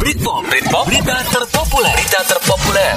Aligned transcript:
Britpop, 0.00 0.48
Britpop, 0.48 0.88
berita 0.88 1.12
terpopuler, 1.28 1.92
berita 1.92 2.24
terpopuler. 2.24 2.96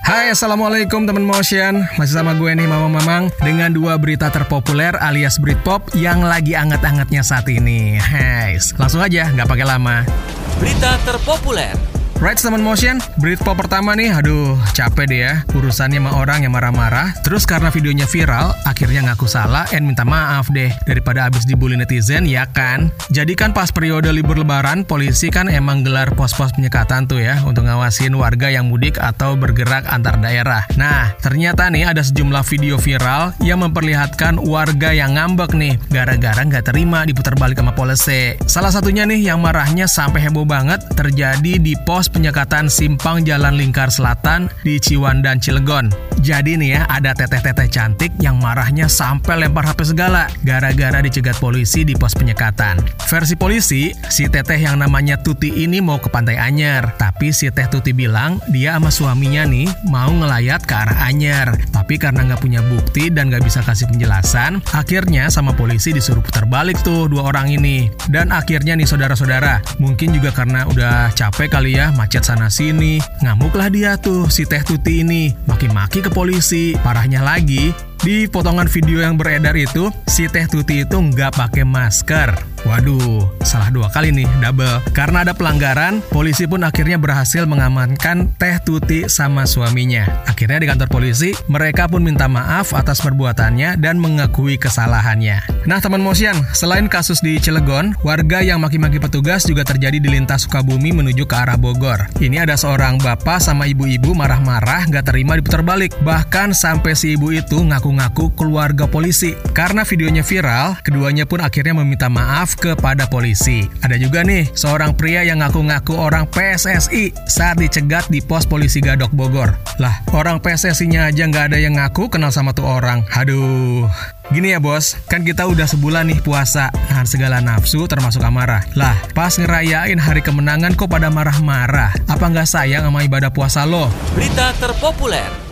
Hai 0.00 0.32
Assalamualaikum 0.32 1.04
teman 1.04 1.20
motion 1.20 1.84
Masih 2.00 2.16
sama 2.16 2.32
gue 2.32 2.48
nih 2.48 2.64
Mama 2.64 2.86
Mamang 2.86 3.28
Dengan 3.42 3.74
dua 3.74 3.98
berita 3.98 4.30
terpopuler 4.30 4.94
alias 5.02 5.36
Britpop 5.36 5.92
Yang 5.98 6.20
lagi 6.24 6.52
anget-angetnya 6.56 7.20
saat 7.20 7.44
ini. 7.52 8.00
Hai, 8.00 8.56
langsung 8.80 9.04
aja 9.04 9.28
nggak 9.28 9.44
pakai 9.44 9.66
lama. 9.68 10.08
Berita 10.56 10.96
terpopuler. 11.04 11.95
Right 12.16 12.40
teman 12.40 12.64
motion, 12.64 12.96
Britpop 13.20 13.60
pertama 13.60 13.92
nih, 13.92 14.08
aduh 14.08 14.56
capek 14.72 15.04
deh 15.04 15.20
ya 15.20 15.34
urusannya 15.52 16.00
sama 16.00 16.16
orang 16.16 16.48
yang 16.48 16.52
marah-marah. 16.56 17.12
Terus 17.20 17.44
karena 17.44 17.68
videonya 17.68 18.08
viral, 18.08 18.56
akhirnya 18.64 19.04
ngaku 19.04 19.28
salah 19.28 19.68
and 19.76 19.84
minta 19.84 20.00
maaf 20.00 20.48
deh 20.48 20.72
daripada 20.88 21.28
abis 21.28 21.44
dibully 21.44 21.76
netizen 21.76 22.24
ya 22.24 22.48
kan. 22.48 22.88
Jadi 23.12 23.36
kan 23.36 23.52
pas 23.52 23.68
periode 23.68 24.08
libur 24.16 24.40
lebaran, 24.40 24.88
polisi 24.88 25.28
kan 25.28 25.52
emang 25.52 25.84
gelar 25.84 26.08
pos-pos 26.16 26.56
penyekatan 26.56 27.04
tuh 27.04 27.20
ya 27.20 27.36
untuk 27.44 27.68
ngawasin 27.68 28.16
warga 28.16 28.48
yang 28.48 28.72
mudik 28.72 28.96
atau 28.96 29.36
bergerak 29.36 29.84
antar 29.84 30.16
daerah. 30.16 30.64
Nah, 30.80 31.12
ternyata 31.20 31.68
nih 31.68 31.92
ada 31.92 32.00
sejumlah 32.00 32.48
video 32.48 32.80
viral 32.80 33.36
yang 33.44 33.60
memperlihatkan 33.60 34.40
warga 34.40 34.88
yang 34.96 35.20
ngambek 35.20 35.52
nih 35.52 35.76
gara-gara 35.92 36.40
nggak 36.40 36.64
terima 36.64 37.04
diputar 37.04 37.36
balik 37.36 37.60
sama 37.60 37.76
polisi. 37.76 38.40
Salah 38.48 38.72
satunya 38.72 39.04
nih 39.04 39.20
yang 39.20 39.44
marahnya 39.44 39.84
sampai 39.84 40.24
heboh 40.24 40.48
banget 40.48 40.80
terjadi 40.96 41.60
di 41.60 41.76
pos 41.84 42.05
penyekatan 42.08 42.70
Simpang 42.70 43.26
Jalan 43.26 43.58
Lingkar 43.58 43.90
Selatan 43.90 44.46
di 44.62 44.78
Ciwandan 44.78 45.42
Cilegon. 45.42 45.90
Jadi 46.22 46.56
nih 46.56 46.70
ya, 46.74 46.82
ada 46.88 47.12
teteh-teteh 47.12 47.68
cantik 47.68 48.12
yang 48.18 48.40
marahnya 48.40 48.88
sampai 48.88 49.46
lempar 49.46 49.68
HP 49.68 49.94
segala 49.94 50.26
gara-gara 50.42 50.98
dicegat 51.04 51.36
polisi 51.38 51.84
di 51.84 51.92
pos 51.92 52.16
penyekatan. 52.16 52.80
Versi 53.06 53.36
polisi, 53.36 53.92
si 54.10 54.26
teteh 54.26 54.58
yang 54.58 54.80
namanya 54.80 55.20
Tuti 55.20 55.52
ini 55.62 55.78
mau 55.78 56.00
ke 56.00 56.08
Pantai 56.08 56.40
Anyer, 56.40 56.82
tapi 56.96 57.30
si 57.30 57.46
teh 57.52 57.68
Tuti 57.68 57.92
bilang 57.92 58.40
dia 58.50 58.74
sama 58.76 58.90
suaminya 58.90 59.46
nih 59.46 59.68
mau 59.86 60.08
ngelayat 60.10 60.64
ke 60.64 60.74
arah 60.74 61.08
Anyer. 61.08 61.52
Tapi 61.70 62.00
karena 62.00 62.26
nggak 62.26 62.42
punya 62.42 62.60
bukti 62.64 63.12
dan 63.12 63.28
nggak 63.30 63.44
bisa 63.46 63.60
kasih 63.62 63.86
penjelasan, 63.86 64.64
akhirnya 64.74 65.28
sama 65.30 65.54
polisi 65.54 65.94
disuruh 65.94 66.24
putar 66.24 66.48
balik 66.48 66.80
tuh 66.82 67.06
dua 67.06 67.28
orang 67.30 67.52
ini. 67.54 67.92
Dan 68.10 68.34
akhirnya 68.34 68.74
nih 68.74 68.88
saudara-saudara, 68.88 69.62
mungkin 69.78 70.16
juga 70.16 70.32
karena 70.32 70.66
udah 70.66 71.12
capek 71.14 71.48
kali 71.52 71.78
ya 71.78 71.92
macet 71.96 72.22
sana 72.22 72.52
sini, 72.52 73.00
ngamuklah 73.24 73.72
dia 73.72 73.96
tuh 73.96 74.28
si 74.28 74.44
teh 74.44 74.60
Tuti 74.60 75.02
ini, 75.02 75.32
maki-maki 75.48 76.04
ke 76.04 76.12
polisi. 76.12 76.76
Parahnya 76.84 77.24
lagi, 77.24 77.72
di 78.06 78.28
potongan 78.30 78.70
video 78.70 79.02
yang 79.02 79.18
beredar 79.18 79.56
itu, 79.58 79.90
si 80.06 80.30
Teh 80.30 80.46
Tuti 80.46 80.86
itu 80.86 80.94
nggak 80.94 81.34
pakai 81.34 81.66
masker. 81.66 82.55
Waduh, 82.66 83.30
salah 83.46 83.70
dua 83.70 83.86
kali 83.94 84.10
nih, 84.10 84.26
double. 84.42 84.82
Karena 84.90 85.22
ada 85.22 85.30
pelanggaran, 85.30 86.02
polisi 86.10 86.50
pun 86.50 86.66
akhirnya 86.66 86.98
berhasil 86.98 87.46
mengamankan 87.46 88.34
Teh 88.34 88.58
Tuti 88.66 89.06
sama 89.06 89.46
suaminya. 89.46 90.02
Akhirnya 90.26 90.58
di 90.58 90.66
kantor 90.66 90.90
polisi, 90.90 91.30
mereka 91.46 91.86
pun 91.86 92.02
minta 92.02 92.26
maaf 92.26 92.74
atas 92.74 92.98
perbuatannya 92.98 93.78
dan 93.78 94.02
mengakui 94.02 94.58
kesalahannya. 94.58 95.46
Nah, 95.70 95.78
teman 95.78 96.02
motion, 96.02 96.34
selain 96.58 96.90
kasus 96.90 97.22
di 97.22 97.38
Cilegon, 97.38 97.94
warga 98.02 98.42
yang 98.42 98.58
maki-maki 98.58 98.98
petugas 98.98 99.46
juga 99.46 99.62
terjadi 99.62 100.02
di 100.02 100.10
lintas 100.10 100.42
Sukabumi 100.42 100.90
menuju 100.90 101.22
ke 101.22 101.34
arah 101.38 101.54
Bogor. 101.54 102.10
Ini 102.18 102.50
ada 102.50 102.58
seorang 102.58 102.98
bapak 102.98 103.38
sama 103.38 103.70
ibu-ibu 103.70 104.10
marah-marah 104.10 104.90
nggak 104.90 105.06
terima 105.06 105.38
diputar 105.38 105.62
balik. 105.62 105.94
Bahkan 106.02 106.50
sampai 106.50 106.98
si 106.98 107.14
ibu 107.14 107.30
itu 107.30 107.62
ngaku-ngaku 107.62 108.34
keluarga 108.34 108.90
polisi. 108.90 109.38
Karena 109.54 109.86
videonya 109.86 110.26
viral, 110.26 110.82
keduanya 110.82 111.30
pun 111.30 111.38
akhirnya 111.38 111.78
meminta 111.78 112.10
maaf 112.10 112.55
kepada 112.56 113.06
polisi. 113.06 113.68
Ada 113.84 114.00
juga 114.00 114.24
nih, 114.26 114.50
seorang 114.56 114.96
pria 114.96 115.22
yang 115.22 115.44
ngaku-ngaku 115.44 115.94
orang 115.94 116.26
PSSI 116.28 117.12
saat 117.28 117.60
dicegat 117.60 118.08
di 118.10 118.24
pos 118.24 118.48
polisi 118.48 118.82
Gadok 118.82 119.12
Bogor. 119.14 119.54
Lah, 119.76 120.02
orang 120.16 120.42
PSSI-nya 120.42 121.12
aja 121.12 121.28
nggak 121.28 121.52
ada 121.52 121.58
yang 121.60 121.76
ngaku 121.76 122.08
kenal 122.08 122.32
sama 122.32 122.56
tuh 122.56 122.66
orang. 122.66 123.04
Aduh. 123.14 123.86
Gini 124.26 124.50
ya 124.50 124.58
bos, 124.58 124.98
kan 125.06 125.22
kita 125.22 125.46
udah 125.46 125.70
sebulan 125.70 126.10
nih 126.10 126.18
puasa, 126.18 126.74
nahan 126.90 127.06
segala 127.06 127.38
nafsu 127.38 127.86
termasuk 127.86 128.26
amarah. 128.26 128.66
Lah, 128.74 128.98
pas 129.14 129.30
ngerayain 129.38 130.02
hari 130.02 130.18
kemenangan 130.18 130.74
kok 130.74 130.90
pada 130.90 131.14
marah-marah? 131.14 131.94
Apa 132.10 132.26
nggak 132.34 132.50
sayang 132.50 132.90
sama 132.90 133.06
ibadah 133.06 133.30
puasa 133.30 133.62
lo? 133.62 133.86
Berita 134.18 134.50
terpopuler. 134.58 135.45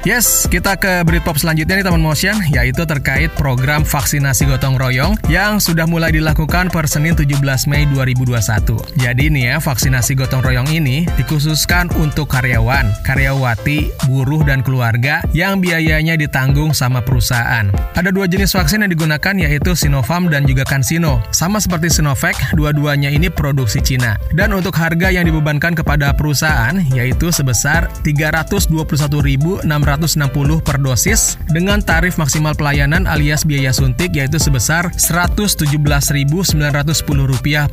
Yes, 0.00 0.48
kita 0.48 0.80
ke 0.80 1.04
Britpop 1.04 1.36
selanjutnya 1.36 1.76
nih 1.76 1.84
teman 1.84 2.00
motion, 2.00 2.32
yaitu 2.56 2.88
terkait 2.88 3.28
program 3.36 3.84
vaksinasi 3.84 4.48
gotong 4.48 4.80
royong 4.80 5.12
yang 5.28 5.60
sudah 5.60 5.84
mulai 5.84 6.08
dilakukan 6.08 6.72
per 6.72 6.88
Senin 6.88 7.12
17 7.12 7.36
Mei 7.68 7.84
2021. 7.84 8.80
Jadi 8.96 9.28
nih 9.28 9.44
ya, 9.52 9.56
vaksinasi 9.60 10.16
gotong 10.16 10.40
royong 10.40 10.72
ini 10.72 11.04
dikhususkan 11.20 11.92
untuk 12.00 12.32
karyawan, 12.32 12.88
karyawati, 13.04 13.92
buruh, 14.08 14.40
dan 14.40 14.64
keluarga 14.64 15.20
yang 15.36 15.60
biayanya 15.60 16.16
ditanggung 16.16 16.72
sama 16.72 17.04
perusahaan. 17.04 17.68
Ada 17.92 18.08
dua 18.08 18.24
jenis 18.24 18.56
vaksin 18.56 18.80
yang 18.80 18.96
digunakan 18.96 19.36
yaitu 19.36 19.76
Sinovac 19.76 20.32
dan 20.32 20.48
juga 20.48 20.64
CanSino. 20.64 21.20
Sama 21.28 21.60
seperti 21.60 21.92
Sinovac, 21.92 22.40
dua-duanya 22.56 23.12
ini 23.12 23.28
produksi 23.28 23.84
Cina. 23.84 24.16
Dan 24.32 24.56
untuk 24.56 24.72
harga 24.80 25.12
yang 25.12 25.28
dibebankan 25.28 25.76
kepada 25.76 26.16
perusahaan 26.16 26.80
yaitu 26.96 27.28
sebesar 27.28 27.92
321.600 28.00 29.89
160 29.98 30.62
per 30.62 30.78
dosis 30.78 31.34
dengan 31.50 31.82
tarif 31.82 32.14
maksimal 32.14 32.54
pelayanan 32.54 33.10
alias 33.10 33.42
biaya 33.42 33.74
suntik 33.74 34.14
yaitu 34.14 34.38
sebesar 34.38 34.94
Rp117.910 34.94 36.62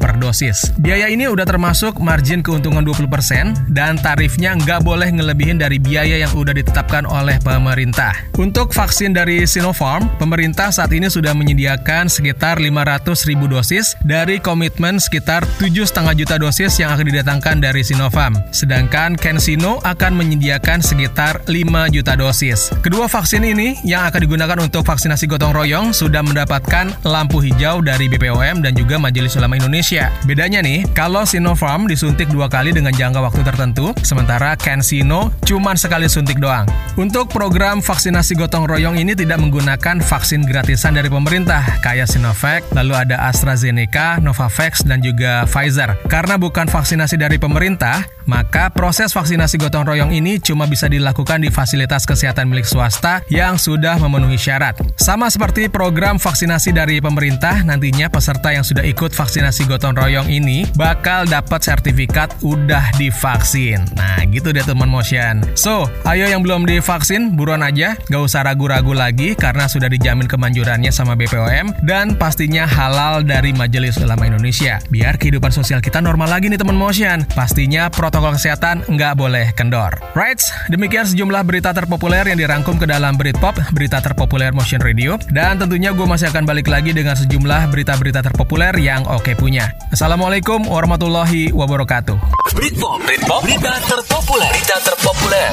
per 0.02 0.18
dosis. 0.18 0.74
Biaya 0.82 1.14
ini 1.14 1.30
udah 1.30 1.46
termasuk 1.46 2.02
margin 2.02 2.42
keuntungan 2.42 2.82
20% 2.82 3.70
dan 3.70 4.02
tarifnya 4.02 4.58
nggak 4.58 4.82
boleh 4.82 5.14
ngelebihin 5.14 5.62
dari 5.62 5.78
biaya 5.78 6.18
yang 6.26 6.34
udah 6.34 6.58
ditetapkan 6.58 7.06
oleh 7.06 7.38
pemerintah. 7.44 8.18
Untuk 8.42 8.74
vaksin 8.74 9.14
dari 9.14 9.46
Sinopharm, 9.46 10.10
pemerintah 10.18 10.74
saat 10.74 10.90
ini 10.94 11.12
sudah 11.12 11.38
menyediakan 11.38 12.10
sekitar 12.10 12.58
500.000 12.58 13.46
dosis 13.46 13.94
dari 14.02 14.42
komitmen 14.42 14.98
sekitar 14.98 15.46
7,5 15.60 16.18
juta 16.18 16.36
dosis 16.40 16.74
yang 16.80 16.96
akan 16.96 17.06
didatangkan 17.14 17.62
dari 17.62 17.82
Sinopharm. 17.84 18.40
Sedangkan 18.50 19.20
CanSino 19.20 19.84
akan 19.84 20.16
menyediakan 20.16 20.80
sekitar 20.80 21.44
5 21.46 21.94
juta 21.94 22.07
dosis. 22.16 22.70
Kedua 22.86 23.10
vaksin 23.10 23.42
ini 23.42 23.76
yang 23.82 24.06
akan 24.08 24.22
digunakan 24.24 24.58
untuk 24.62 24.86
vaksinasi 24.86 25.26
gotong 25.26 25.52
royong 25.52 25.92
sudah 25.92 26.22
mendapatkan 26.22 26.94
lampu 27.02 27.42
hijau 27.42 27.82
dari 27.82 28.06
BPOM 28.06 28.62
dan 28.62 28.78
juga 28.78 29.02
Majelis 29.02 29.34
Ulama 29.36 29.58
Indonesia. 29.58 30.14
Bedanya 30.30 30.62
nih, 30.62 30.86
kalau 30.94 31.26
Sinopharm 31.26 31.90
disuntik 31.90 32.30
dua 32.30 32.46
kali 32.46 32.70
dengan 32.70 32.94
jangka 32.94 33.20
waktu 33.20 33.42
tertentu, 33.42 33.92
sementara 34.06 34.54
CanSino 34.54 35.34
cuma 35.44 35.74
sekali 35.74 36.06
suntik 36.06 36.38
doang. 36.38 36.70
Untuk 36.94 37.34
program 37.34 37.82
vaksinasi 37.82 38.38
gotong 38.38 38.70
royong 38.70 39.02
ini 39.02 39.18
tidak 39.18 39.42
menggunakan 39.42 39.98
vaksin 40.06 40.46
gratisan 40.46 40.94
dari 40.94 41.10
pemerintah, 41.10 41.66
kayak 41.82 42.06
Sinovac, 42.06 42.62
lalu 42.78 42.94
ada 42.94 43.26
AstraZeneca, 43.26 44.22
Novavax, 44.22 44.86
dan 44.86 45.02
juga 45.02 45.50
Pfizer. 45.50 45.98
Karena 46.06 46.38
bukan 46.38 46.70
vaksinasi 46.70 47.18
dari 47.18 47.42
pemerintah, 47.42 48.06
maka 48.28 48.70
proses 48.70 49.16
vaksinasi 49.16 49.58
gotong 49.58 49.88
royong 49.88 50.12
ini 50.12 50.38
cuma 50.38 50.68
bisa 50.68 50.92
dilakukan 50.92 51.42
di 51.42 51.50
fasilitas 51.50 51.97
kesehatan 52.04 52.52
milik 52.52 52.68
swasta 52.68 53.24
yang 53.32 53.56
sudah 53.56 53.98
memenuhi 53.98 54.38
syarat. 54.38 54.78
Sama 55.00 55.32
seperti 55.32 55.72
program 55.72 56.20
vaksinasi 56.20 56.76
dari 56.76 57.00
pemerintah, 57.00 57.64
nantinya 57.64 58.12
peserta 58.12 58.52
yang 58.52 58.68
sudah 58.68 58.84
ikut 58.84 59.16
vaksinasi 59.16 59.66
gotong 59.66 59.96
royong 59.96 60.28
ini 60.28 60.68
bakal 60.76 61.24
dapat 61.24 61.64
sertifikat 61.64 62.36
udah 62.44 62.92
divaksin. 63.00 63.88
Nah, 63.96 64.22
gitu 64.28 64.52
deh 64.52 64.66
teman 64.66 64.92
motion. 64.92 65.42
So, 65.56 65.88
ayo 66.04 66.28
yang 66.28 66.44
belum 66.44 66.68
divaksin, 66.68 67.34
buruan 67.40 67.64
aja, 67.64 67.96
gak 68.12 68.22
usah 68.22 68.44
ragu-ragu 68.44 68.92
lagi 68.92 69.34
karena 69.38 69.72
sudah 69.72 69.88
dijamin 69.88 70.28
kemanjurannya 70.28 70.92
sama 70.92 71.16
BPOM 71.16 71.88
dan 71.88 72.18
pastinya 72.20 72.68
halal 72.68 73.24
dari 73.24 73.56
Majelis 73.56 73.96
Ulama 74.02 74.28
Indonesia. 74.28 74.84
Biar 74.92 75.16
kehidupan 75.16 75.54
sosial 75.54 75.80
kita 75.80 76.04
normal 76.04 76.28
lagi 76.28 76.50
nih 76.52 76.60
teman 76.60 76.76
motion. 76.76 77.24
Pastinya 77.32 77.88
protokol 77.88 78.36
kesehatan 78.36 78.84
nggak 78.90 79.14
boleh 79.16 79.54
kendor. 79.54 79.96
Right, 80.18 80.42
demikian 80.68 81.06
sejumlah 81.06 81.46
berita 81.46 81.72
terpopuler 81.88 82.28
yang 82.28 82.36
dirangkum 82.36 82.76
ke 82.76 82.84
dalam 82.84 83.16
Britpop, 83.16 83.56
berita 83.72 84.04
terpopuler 84.04 84.52
Motion 84.52 84.84
Radio. 84.84 85.16
Dan 85.32 85.56
tentunya 85.56 85.96
gue 85.96 86.04
masih 86.04 86.28
akan 86.36 86.44
balik 86.44 86.68
lagi 86.68 86.92
dengan 86.92 87.16
sejumlah 87.16 87.72
berita-berita 87.72 88.20
terpopuler 88.20 88.76
yang 88.76 89.08
oke 89.08 89.32
punya. 89.40 89.72
Assalamualaikum 89.88 90.68
warahmatullahi 90.68 91.56
wabarakatuh. 91.56 92.20
Britpop, 92.60 93.00
Britpop, 93.08 93.40
berita 93.40 93.72
terpopuler, 93.88 94.52
berita 94.52 94.76
terpopuler. 94.84 95.52